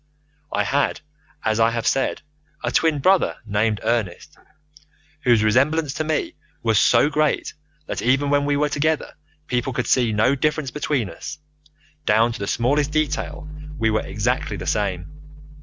"I 0.51 0.63
had, 0.63 1.01
as 1.45 1.59
I 1.59 1.69
have 1.69 1.85
said, 1.85 2.23
a 2.63 2.71
twin 2.71 2.97
brother 2.97 3.37
named 3.45 3.79
Ernest, 3.83 4.35
whose 5.25 5.43
resemblance 5.43 5.93
to 5.93 6.03
me 6.03 6.33
was 6.63 6.79
so 6.79 7.07
great 7.07 7.53
that 7.85 8.01
even 8.01 8.31
when 8.31 8.43
we 8.45 8.57
were 8.57 8.67
together 8.69 9.13
people 9.45 9.73
could 9.73 9.85
see 9.85 10.11
no 10.11 10.33
difference 10.33 10.71
between 10.71 11.07
us. 11.07 11.37
Down 12.07 12.31
to 12.31 12.39
the 12.39 12.47
smallest 12.47 12.89
detail 12.89 13.47
we 13.77 13.91
were 13.91 14.01
exactly 14.01 14.57
the 14.57 14.65
same. 14.65 15.05